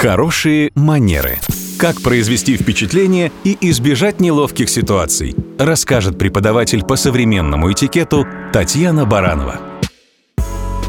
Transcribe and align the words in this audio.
Хорошие 0.00 0.70
манеры. 0.76 1.40
Как 1.78 2.00
произвести 2.00 2.56
впечатление 2.56 3.30
и 3.44 3.54
избежать 3.60 4.18
неловких 4.18 4.70
ситуаций, 4.70 5.36
расскажет 5.58 6.18
преподаватель 6.18 6.82
по 6.82 6.96
современному 6.96 7.70
этикету 7.70 8.26
Татьяна 8.50 9.04
Баранова. 9.04 9.60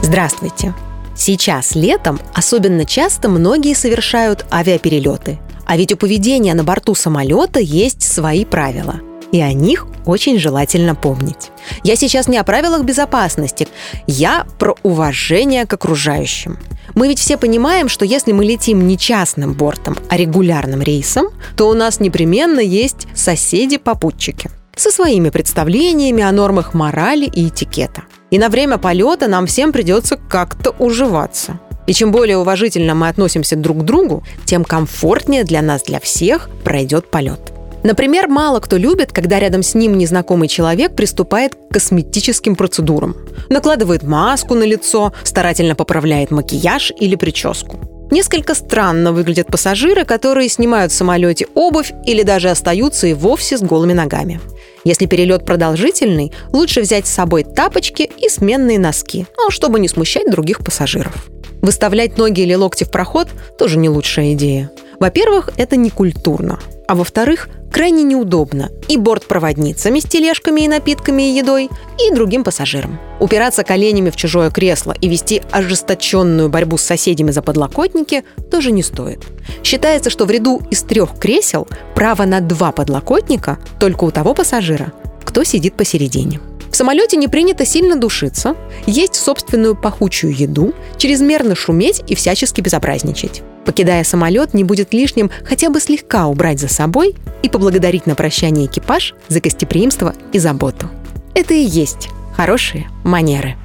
Здравствуйте! 0.02 0.74
Сейчас 1.14 1.76
летом 1.76 2.22
особенно 2.34 2.86
часто 2.86 3.28
многие 3.28 3.74
совершают 3.74 4.46
авиаперелеты. 4.50 5.40
А 5.66 5.76
ведь 5.76 5.92
у 5.92 5.98
поведения 5.98 6.54
на 6.54 6.64
борту 6.64 6.96
самолета 6.96 7.60
есть 7.60 8.04
свои 8.04 8.46
правила. 8.46 9.02
И 9.34 9.42
о 9.42 9.52
них 9.52 9.88
очень 10.06 10.40
желательно 10.40 10.96
помнить. 10.96 11.52
Я 11.84 11.98
сейчас 11.98 12.30
не 12.30 12.38
о 12.38 12.46
правилах 12.46 12.84
безопасности, 12.84 13.68
я 14.08 14.46
про 14.58 14.78
уважение 14.84 15.66
к 15.66 15.74
окружающим. 15.74 16.58
Мы 16.96 17.08
ведь 17.08 17.20
все 17.20 17.38
понимаем, 17.38 17.90
что 17.90 18.06
если 18.06 18.32
мы 18.32 18.46
летим 18.46 18.88
не 18.88 18.98
частным 18.98 19.54
бортом, 19.54 19.98
а 20.10 20.18
регулярным 20.18 20.82
рейсом, 20.82 21.28
то 21.56 21.70
у 21.70 21.74
нас 21.74 22.00
непременно 22.00 22.60
есть 22.60 23.08
соседи-попутчики 23.16 24.50
со 24.76 24.90
своими 24.90 25.30
представлениями 25.30 26.24
о 26.24 26.32
нормах 26.32 26.74
морали 26.74 27.26
и 27.26 27.48
этикета. 27.48 28.04
И 28.30 28.40
на 28.40 28.50
время 28.50 28.78
полета 28.78 29.28
нам 29.28 29.46
всем 29.46 29.72
придется 29.72 30.18
как-то 30.18 30.72
уживаться. 30.80 31.60
И 31.88 31.94
чем 31.94 32.12
более 32.12 32.38
уважительно 32.38 32.96
мы 32.96 33.10
относимся 33.10 33.56
друг 33.56 33.80
к 33.80 33.84
другу, 33.84 34.24
тем 34.46 34.64
комфортнее 34.64 35.44
для 35.44 35.62
нас, 35.62 35.84
для 35.84 36.00
всех 36.00 36.50
пройдет 36.64 37.10
полет. 37.12 37.52
Например, 37.84 38.28
мало 38.28 38.60
кто 38.60 38.78
любит, 38.78 39.12
когда 39.12 39.40
рядом 39.40 39.64
с 39.64 39.74
ним 39.74 39.98
незнакомый 39.98 40.48
человек 40.48 40.96
приступает 40.96 41.56
к 41.56 41.74
косметическим 41.74 42.56
процедурам. 42.56 43.16
Накладывает 43.50 44.04
маску 44.04 44.54
на 44.54 44.64
лицо, 44.64 45.14
старательно 45.24 45.76
поправляет 45.76 46.32
макияж 46.32 46.92
или 47.00 47.16
прическу. 47.16 47.80
Несколько 48.12 48.56
странно 48.56 49.14
выглядят 49.14 49.48
пассажиры, 49.48 50.04
которые 50.04 50.50
снимают 50.50 50.92
в 50.92 50.96
самолете 50.96 51.48
обувь 51.54 51.94
или 52.06 52.24
даже 52.24 52.50
остаются 52.50 53.08
и 53.08 53.14
вовсе 53.14 53.58
с 53.58 53.62
голыми 53.62 53.94
ногами. 53.94 54.42
Если 54.84 55.06
перелет 55.06 55.46
продолжительный, 55.46 56.34
лучше 56.52 56.82
взять 56.82 57.08
с 57.08 57.12
собой 57.12 57.44
тапочки 57.44 58.10
и 58.18 58.28
сменные 58.28 58.80
носки, 58.80 59.28
ну, 59.38 59.50
чтобы 59.50 59.80
не 59.80 59.88
смущать 59.88 60.30
других 60.30 60.60
пассажиров. 60.60 61.30
Выставлять 61.62 62.18
ноги 62.18 62.42
или 62.42 62.54
локти 62.54 62.84
в 62.84 62.92
проход– 62.92 63.30
тоже 63.58 63.78
не 63.78 63.88
лучшая 63.88 64.34
идея. 64.34 64.72
Во-первых, 65.00 65.50
это 65.58 65.78
не 65.78 65.90
культурно. 65.90 66.60
А 66.88 66.96
во-вторых, 66.96 67.48
крайне 67.72 68.04
неудобно 68.04 68.70
и 68.90 68.98
бортпроводницами 68.98 70.00
с 70.00 70.04
тележками 70.04 70.62
и 70.62 70.68
напитками 70.68 71.24
и 71.24 71.38
едой, 71.38 71.70
и 72.00 72.14
другим 72.14 72.44
пассажирам. 72.44 73.00
Упираться 73.20 73.64
коленями 73.64 74.10
в 74.10 74.16
чужое 74.16 74.52
кресло 74.52 74.94
и 75.00 75.08
вести 75.08 75.42
ожесточенную 75.52 76.50
борьбу 76.50 76.78
с 76.78 76.84
соседями 76.84 77.32
за 77.32 77.42
подлокотники 77.42 78.24
тоже 78.50 78.72
не 78.72 78.84
стоит. 78.84 79.24
Считается, 79.64 80.10
что 80.10 80.26
в 80.26 80.32
ряду 80.32 80.62
из 80.70 80.82
трех 80.84 81.18
кресел 81.18 81.68
право 81.96 82.26
на 82.26 82.42
два 82.42 82.72
подлокотника 82.72 83.58
только 83.80 84.04
у 84.04 84.12
того 84.12 84.34
пассажира, 84.34 84.92
кто 85.24 85.44
сидит 85.44 85.76
посередине. 85.76 86.40
В 86.72 86.76
самолете 86.76 87.18
не 87.18 87.28
принято 87.28 87.66
сильно 87.66 87.98
душиться, 87.98 88.56
есть 88.86 89.16
собственную 89.16 89.76
пахучую 89.76 90.36
еду, 90.36 90.74
чрезмерно 90.98 91.54
шуметь 91.54 92.02
и 92.08 92.16
всячески 92.16 92.62
безобразничать. 92.62 93.44
Покидая 93.66 94.04
самолет, 94.04 94.54
не 94.54 94.64
будет 94.64 94.94
лишним 94.94 95.30
хотя 95.46 95.70
бы 95.70 95.80
слегка 95.80 96.28
убрать 96.28 96.60
за 96.60 96.68
собой 96.68 97.16
и 97.44 97.50
поблагодарить 97.50 98.08
на 98.08 98.16
прощание 98.16 98.66
экипаж 98.66 99.14
за 99.28 99.40
гостеприимство 99.40 100.16
и 100.34 100.40
заботу. 100.40 100.90
Это 101.34 101.54
и 101.54 101.64
есть 101.64 102.10
хорошие 102.36 102.90
манеры. 103.04 103.56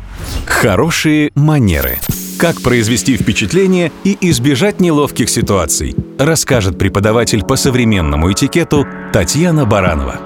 Хорошие 0.45 1.31
манеры. 1.35 1.99
Как 2.39 2.61
произвести 2.61 3.17
впечатление 3.17 3.91
и 4.05 4.17
избежать 4.21 4.81
неловких 4.81 5.31
ситуаций, 5.31 5.95
расскажет 6.19 6.79
преподаватель 6.79 7.43
по 7.43 7.57
современному 7.57 8.31
этикету 8.31 8.87
Татьяна 9.13 9.65
Баранова. 9.65 10.21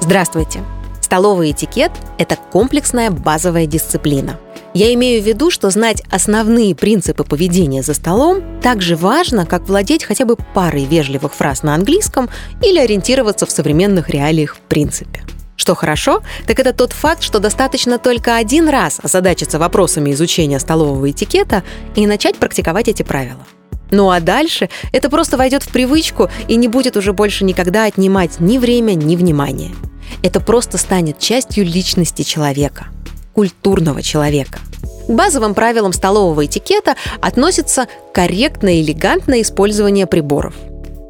Здравствуйте! 0.00 0.60
Столовый 1.00 1.52
этикет– 1.52 1.92
это 2.18 2.36
комплексная 2.36 3.12
базовая 3.12 3.66
дисциплина. 3.66 4.40
Я 4.76 4.92
имею 4.92 5.22
в 5.22 5.26
виду, 5.26 5.50
что 5.50 5.70
знать 5.70 6.02
основные 6.10 6.74
принципы 6.74 7.24
поведения 7.24 7.82
за 7.82 7.94
столом 7.94 8.60
так 8.60 8.82
же 8.82 8.94
важно, 8.94 9.46
как 9.46 9.66
владеть 9.66 10.04
хотя 10.04 10.26
бы 10.26 10.36
парой 10.36 10.84
вежливых 10.84 11.32
фраз 11.32 11.62
на 11.62 11.74
английском 11.74 12.28
или 12.62 12.78
ориентироваться 12.78 13.46
в 13.46 13.50
современных 13.50 14.10
реалиях 14.10 14.54
в 14.54 14.60
принципе. 14.60 15.22
Что 15.56 15.74
хорошо, 15.74 16.20
так 16.46 16.60
это 16.60 16.74
тот 16.74 16.92
факт, 16.92 17.22
что 17.22 17.38
достаточно 17.38 17.98
только 17.98 18.36
один 18.36 18.68
раз 18.68 19.00
озадачиться 19.02 19.58
вопросами 19.58 20.12
изучения 20.12 20.60
столового 20.60 21.10
этикета 21.10 21.62
и 21.94 22.06
начать 22.06 22.36
практиковать 22.36 22.88
эти 22.88 23.02
правила. 23.02 23.46
Ну 23.90 24.10
а 24.10 24.20
дальше 24.20 24.68
это 24.92 25.08
просто 25.08 25.38
войдет 25.38 25.62
в 25.62 25.70
привычку 25.70 26.28
и 26.48 26.56
не 26.56 26.68
будет 26.68 26.98
уже 26.98 27.14
больше 27.14 27.44
никогда 27.44 27.86
отнимать 27.86 28.40
ни 28.40 28.58
время, 28.58 28.92
ни 28.92 29.16
внимание. 29.16 29.74
Это 30.22 30.38
просто 30.38 30.76
станет 30.76 31.18
частью 31.18 31.64
личности 31.64 32.24
человека, 32.24 32.88
культурного 33.32 34.02
человека. 34.02 34.60
К 35.06 35.10
базовым 35.10 35.54
правилам 35.54 35.92
столового 35.92 36.46
этикета 36.46 36.96
относится 37.20 37.86
корректное 38.12 38.74
и 38.74 38.82
элегантное 38.82 39.42
использование 39.42 40.06
приборов. 40.06 40.54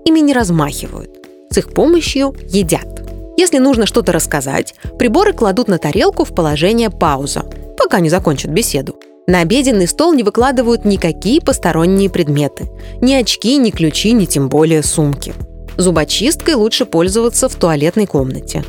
Ими 0.05 0.21
не 0.21 0.33
размахивают. 0.33 1.11
С 1.51 1.59
их 1.59 1.73
помощью 1.73 2.35
едят. 2.49 3.03
Если 3.39 3.59
нужно 3.59 3.87
что-то 3.87 4.12
рассказать, 4.12 4.75
приборы 4.99 5.33
кладут 5.33 5.69
на 5.69 5.79
тарелку 5.79 6.25
в 6.25 6.35
положение 6.35 6.91
пауза, 6.91 7.45
пока 7.79 8.01
не 8.01 8.09
закончат 8.09 8.51
беседу. 8.51 8.97
На 9.27 9.41
обеденный 9.41 9.89
стол 9.89 10.12
не 10.12 10.23
выкладывают 10.23 10.85
никакие 10.85 11.41
посторонние 11.41 12.09
предметы. 12.09 12.69
Ни 13.01 13.15
очки, 13.15 13.56
ни 13.56 13.71
ключи, 13.71 14.12
ни 14.12 14.25
тем 14.25 14.49
более 14.49 14.83
сумки. 14.83 15.35
Зубочисткой 15.77 16.55
лучше 16.55 16.87
пользоваться 16.87 17.49
в 17.49 17.55
туалетной 17.55 18.06
комнате. 18.06 18.65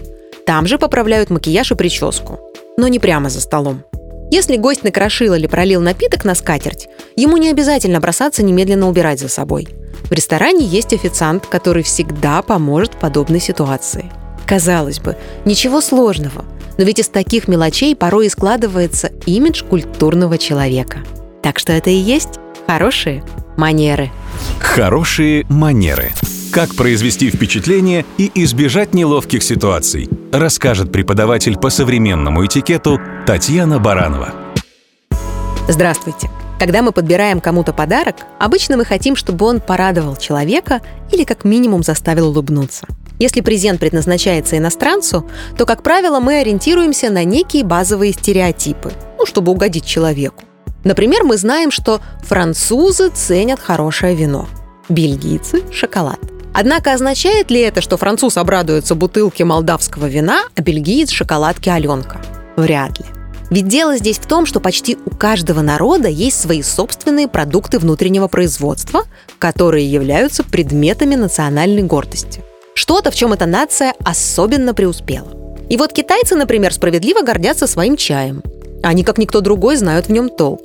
Там 0.45 0.67
же 0.67 0.77
поправляют 0.77 1.29
макияж 1.29 1.71
и 1.71 1.75
прическу. 1.75 2.39
Но 2.77 2.87
не 2.87 2.99
прямо 2.99 3.29
за 3.29 3.41
столом. 3.41 3.83
Если 4.29 4.57
гость 4.57 4.83
накрошил 4.83 5.33
или 5.35 5.47
пролил 5.47 5.81
напиток 5.81 6.25
на 6.25 6.35
скатерть, 6.35 6.89
ему 7.15 7.37
не 7.37 7.49
обязательно 7.49 7.99
бросаться 8.01 8.43
немедленно 8.43 8.89
убирать 8.89 9.19
за 9.19 9.29
собой. 9.29 9.67
В 10.09 10.11
ресторане 10.11 10.65
есть 10.65 10.93
официант, 10.93 11.47
который 11.47 11.83
всегда 11.83 12.41
поможет 12.41 12.93
в 12.93 12.97
подобной 12.97 13.39
ситуации. 13.39 14.11
Казалось 14.45 14.99
бы, 14.99 15.17
ничего 15.45 15.81
сложного, 15.81 16.45
но 16.77 16.83
ведь 16.83 16.99
из 16.99 17.07
таких 17.07 17.47
мелочей 17.47 17.95
порой 17.95 18.27
и 18.27 18.29
складывается 18.29 19.11
имидж 19.25 19.63
культурного 19.63 20.37
человека. 20.37 20.99
Так 21.41 21.57
что 21.57 21.71
это 21.71 21.89
и 21.89 21.95
есть 21.95 22.39
хорошие 22.67 23.23
манеры. 23.57 24.11
Хорошие 24.59 25.45
манеры. 25.49 26.11
Как 26.51 26.75
произвести 26.75 27.29
впечатление 27.29 28.05
и 28.17 28.31
избежать 28.35 28.93
неловких 28.93 29.43
ситуаций, 29.43 30.09
расскажет 30.31 30.91
преподаватель 30.91 31.57
по 31.57 31.69
современному 31.69 32.45
этикету 32.45 32.99
Татьяна 33.25 33.79
Баранова. 33.79 34.33
Здравствуйте! 35.67 36.29
Когда 36.59 36.81
мы 36.81 36.91
подбираем 36.91 37.39
кому-то 37.39 37.71
подарок, 37.71 38.15
обычно 38.39 38.77
мы 38.77 38.85
хотим, 38.85 39.15
чтобы 39.15 39.45
он 39.45 39.59
порадовал 39.59 40.15
человека 40.15 40.81
или 41.11 41.23
как 41.23 41.43
минимум 41.43 41.83
заставил 41.83 42.29
улыбнуться. 42.29 42.87
Если 43.19 43.41
презент 43.41 43.79
предназначается 43.79 44.57
иностранцу, 44.57 45.27
то, 45.57 45.65
как 45.65 45.83
правило, 45.83 46.19
мы 46.19 46.39
ориентируемся 46.39 47.09
на 47.09 47.23
некие 47.23 47.63
базовые 47.63 48.13
стереотипы, 48.13 48.91
ну, 49.17 49.25
чтобы 49.25 49.51
угодить 49.51 49.85
человеку. 49.85 50.43
Например, 50.83 51.23
мы 51.23 51.37
знаем, 51.37 51.69
что 51.69 51.99
французы 52.23 53.09
ценят 53.09 53.59
хорошее 53.59 54.15
вино, 54.15 54.47
бельгийцы– 54.89 55.63
шоколад– 55.71 56.19
Однако 56.59 56.93
означает 56.93 57.51
ли 57.51 57.59
это, 57.59 57.81
что 57.81 57.97
француз 57.97 58.35
обрадуется 58.35 58.95
бутылке 58.95 59.45
молдавского 59.45 60.07
вина, 60.07 60.41
а 60.55 60.61
бельгиец– 60.63 61.11
шоколадки 61.11 61.69
Аленка? 61.69 62.19
Вряд 62.55 62.97
ли. 62.97 63.05
Ведь 63.51 63.67
дело 63.67 63.95
здесь 63.97 64.17
в 64.17 64.25
том, 64.25 64.47
что 64.47 64.59
почти 64.59 64.97
у 65.05 65.11
каждого 65.11 65.61
народа 65.61 66.07
есть 66.07 66.41
свои 66.41 66.63
собственные 66.63 67.27
продукты 67.27 67.77
внутреннего 67.77 68.27
производства, 68.27 69.03
которые 69.37 69.85
являются 69.85 70.43
предметами 70.43 71.13
национальной 71.13 71.83
гордости. 71.83 72.43
Что-то, 72.73 73.11
в 73.11 73.15
чем 73.15 73.33
эта 73.33 73.45
нация 73.45 73.93
особенно 74.03 74.73
преуспела. 74.73 75.27
И 75.69 75.77
вот 75.77 75.93
китайцы, 75.93 76.33
например, 76.33 76.73
справедливо 76.73 77.21
гордятся 77.21 77.67
своим 77.67 77.95
чаем. 77.95 78.41
Они, 78.81 79.03
как 79.03 79.19
никто 79.19 79.41
другой, 79.41 79.75
знают 79.75 80.07
в 80.07 80.11
нем 80.11 80.27
толк. 80.29 80.61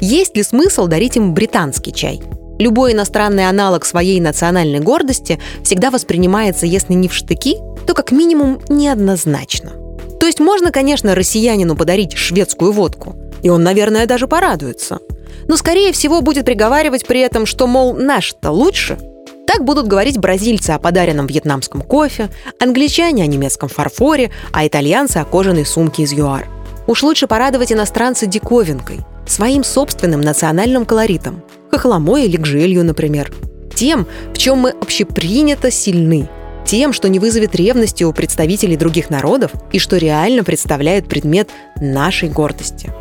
Есть 0.00 0.38
ли 0.38 0.42
смысл 0.42 0.86
дарить 0.86 1.18
им 1.18 1.34
британский 1.34 1.92
чай? 1.92 2.22
Любой 2.58 2.92
иностранный 2.92 3.48
аналог 3.48 3.84
своей 3.84 4.20
национальной 4.20 4.78
гордости 4.78 5.40
всегда 5.64 5.90
воспринимается, 5.90 6.66
если 6.66 6.94
не 6.94 7.08
в 7.08 7.14
штыки, 7.14 7.56
то 7.86 7.94
как 7.94 8.12
минимум 8.12 8.60
неоднозначно. 8.68 9.72
То 10.20 10.26
есть 10.26 10.40
можно, 10.40 10.70
конечно, 10.70 11.14
россиянину 11.14 11.76
подарить 11.76 12.16
шведскую 12.16 12.72
водку, 12.72 13.16
и 13.42 13.50
он, 13.50 13.62
наверное, 13.62 14.06
даже 14.06 14.28
порадуется. 14.28 15.00
Но, 15.48 15.56
скорее 15.56 15.92
всего, 15.92 16.20
будет 16.22 16.46
приговаривать 16.46 17.06
при 17.06 17.20
этом, 17.20 17.44
что, 17.44 17.66
мол, 17.66 17.92
наш-то 17.94 18.50
лучше. 18.50 18.98
Так 19.46 19.64
будут 19.64 19.88
говорить 19.88 20.18
бразильцы 20.18 20.70
о 20.70 20.78
подаренном 20.78 21.26
вьетнамском 21.26 21.82
кофе, 21.82 22.30
англичане 22.60 23.24
о 23.24 23.26
немецком 23.26 23.68
фарфоре, 23.68 24.30
а 24.52 24.66
итальянцы 24.66 25.18
о 25.18 25.24
кожаной 25.24 25.66
сумке 25.66 26.04
из 26.04 26.12
ЮАР. 26.12 26.48
Уж 26.86 27.02
лучше 27.02 27.26
порадовать 27.26 27.72
иностранца 27.72 28.26
диковинкой, 28.26 29.00
своим 29.26 29.64
собственным 29.64 30.20
национальным 30.20 30.86
колоритом– 30.86 31.42
к 31.74 31.80
хохломой 31.80 32.26
или 32.26 32.36
к 32.36 32.46
жилью, 32.46 32.84
например. 32.84 33.32
Тем, 33.74 34.06
в 34.32 34.38
чем 34.38 34.58
мы 34.58 34.70
общепринято 34.70 35.70
сильны. 35.70 36.28
Тем, 36.64 36.92
что 36.92 37.08
не 37.08 37.18
вызовет 37.18 37.54
ревности 37.54 38.04
у 38.04 38.12
представителей 38.12 38.76
других 38.76 39.10
народов 39.10 39.50
и 39.72 39.78
что 39.78 39.96
реально 39.96 40.44
представляет 40.44 41.08
предмет 41.08 41.50
нашей 41.80 42.28
гордости. 42.28 42.92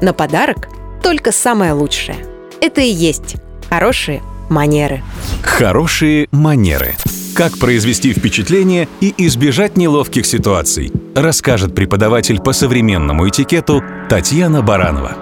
На 0.00 0.12
подарок 0.12 0.68
только 1.02 1.30
самое 1.30 1.72
лучшее. 1.72 2.16
Это 2.60 2.80
и 2.80 2.90
есть 2.90 3.36
хорошие 3.68 4.22
манеры. 4.48 5.02
Хорошие 5.42 6.28
манеры. 6.30 6.94
Как 7.34 7.58
произвести 7.58 8.12
впечатление 8.12 8.88
и 9.00 9.14
избежать 9.26 9.76
неловких 9.76 10.26
ситуаций, 10.26 10.92
расскажет 11.14 11.74
преподаватель 11.74 12.40
по 12.40 12.52
современному 12.52 13.28
этикету 13.28 13.82
Татьяна 14.08 14.62
Баранова. 14.62 15.16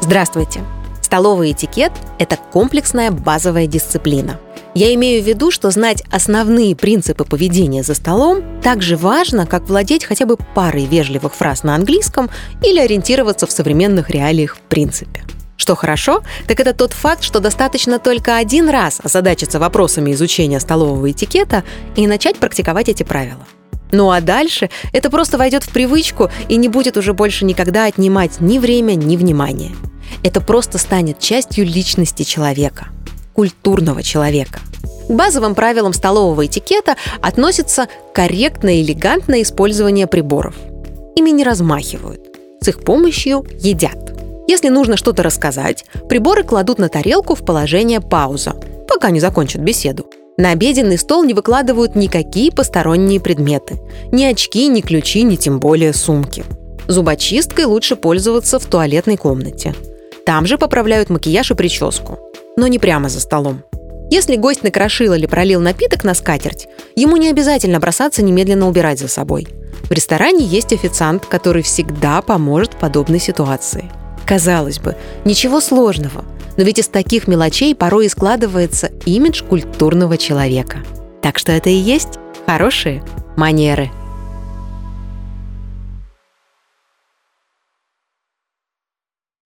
Здравствуйте! 0.00 0.60
Столовый 1.06 1.52
этикет– 1.52 1.92
это 2.18 2.36
комплексная 2.36 3.12
базовая 3.12 3.68
дисциплина. 3.68 4.40
Я 4.74 4.92
имею 4.94 5.22
в 5.22 5.24
виду, 5.24 5.52
что 5.52 5.70
знать 5.70 6.02
основные 6.10 6.74
принципы 6.74 7.24
поведения 7.24 7.84
за 7.84 7.94
столом 7.94 8.42
так 8.60 8.82
же 8.82 8.96
важно, 8.96 9.46
как 9.46 9.68
владеть 9.68 10.04
хотя 10.04 10.26
бы 10.26 10.36
парой 10.56 10.84
вежливых 10.84 11.32
фраз 11.32 11.62
на 11.62 11.76
английском 11.76 12.28
или 12.60 12.80
ориентироваться 12.80 13.46
в 13.46 13.52
современных 13.52 14.10
реалиях 14.10 14.56
в 14.56 14.60
принципе. 14.62 15.22
Что 15.56 15.76
хорошо, 15.76 16.24
так 16.48 16.58
это 16.58 16.72
тот 16.72 16.92
факт, 16.92 17.22
что 17.22 17.38
достаточно 17.38 18.00
только 18.00 18.36
один 18.36 18.68
раз 18.68 18.98
озадачиться 19.00 19.60
вопросами 19.60 20.10
изучения 20.10 20.58
столового 20.58 21.08
этикета 21.08 21.62
и 21.94 22.08
начать 22.08 22.38
практиковать 22.38 22.88
эти 22.88 23.04
правила. 23.04 23.46
Ну 23.92 24.10
а 24.10 24.20
дальше 24.20 24.70
это 24.92 25.08
просто 25.08 25.38
войдет 25.38 25.62
в 25.62 25.68
привычку 25.68 26.30
и 26.48 26.56
не 26.56 26.68
будет 26.68 26.96
уже 26.96 27.12
больше 27.12 27.44
никогда 27.44 27.84
отнимать 27.84 28.40
ни 28.40 28.58
время, 28.58 28.94
ни 28.94 29.16
внимание. 29.16 29.70
Это 30.26 30.40
просто 30.40 30.78
станет 30.78 31.20
частью 31.20 31.64
личности 31.64 32.24
человека, 32.24 32.88
культурного 33.32 34.02
человека. 34.02 34.58
К 35.08 35.12
базовым 35.12 35.54
правилам 35.54 35.92
столового 35.92 36.46
этикета 36.46 36.96
относится 37.22 37.86
корректное 38.12 38.74
и 38.74 38.82
элегантное 38.82 39.42
использование 39.42 40.08
приборов. 40.08 40.56
Ими 41.14 41.30
не 41.30 41.44
размахивают. 41.44 42.22
С 42.60 42.66
их 42.66 42.80
помощью 42.80 43.46
едят. 43.60 44.16
Если 44.48 44.68
нужно 44.68 44.96
что-то 44.96 45.22
рассказать, 45.22 45.84
приборы 46.08 46.42
кладут 46.42 46.80
на 46.80 46.88
тарелку 46.88 47.36
в 47.36 47.44
положение 47.44 48.00
пауза, 48.00 48.56
пока 48.88 49.10
не 49.10 49.20
закончат 49.20 49.62
беседу. 49.62 50.06
На 50.36 50.50
обеденный 50.50 50.98
стол 50.98 51.22
не 51.22 51.34
выкладывают 51.34 51.94
никакие 51.94 52.50
посторонние 52.50 53.20
предметы. 53.20 53.78
Ни 54.10 54.24
очки, 54.24 54.66
ни 54.66 54.80
ключи, 54.80 55.22
ни 55.22 55.36
тем 55.36 55.60
более 55.60 55.94
сумки. 55.94 56.42
Зубочисткой 56.88 57.66
лучше 57.66 57.94
пользоваться 57.94 58.58
в 58.58 58.66
туалетной 58.66 59.16
комнате. 59.16 59.72
Там 60.26 60.46
же 60.46 60.58
поправляют 60.58 61.08
макияж 61.08 61.52
и 61.52 61.54
прическу. 61.54 62.18
Но 62.58 62.66
не 62.66 62.78
прямо 62.78 63.08
за 63.08 63.20
столом. 63.20 63.62
Если 64.10 64.36
гость 64.36 64.62
накрошил 64.62 65.14
или 65.14 65.24
пролил 65.26 65.60
напиток 65.60 66.04
на 66.04 66.14
скатерть, 66.14 66.68
ему 66.94 67.16
не 67.16 67.30
обязательно 67.30 67.80
бросаться 67.80 68.22
немедленно 68.22 68.68
убирать 68.68 68.98
за 68.98 69.08
собой. 69.08 69.48
В 69.84 69.92
ресторане 69.92 70.44
есть 70.44 70.72
официант, 70.72 71.24
который 71.26 71.62
всегда 71.62 72.20
поможет 72.20 72.74
в 72.74 72.78
подобной 72.78 73.20
ситуации– 73.20 73.90
Казалось 74.26 74.80
бы, 74.80 74.96
ничего 75.24 75.60
сложного, 75.60 76.24
но 76.56 76.64
ведь 76.64 76.80
из 76.80 76.88
таких 76.88 77.28
мелочей 77.28 77.76
порой 77.76 78.06
и 78.06 78.08
складывается 78.08 78.90
имидж 79.04 79.44
культурного 79.44 80.18
человека. 80.18 80.78
Так 81.22 81.38
что 81.38 81.52
это 81.52 81.70
и 81.70 81.74
есть 81.74 82.18
хорошие 82.44 83.04
манеры– 83.36 83.90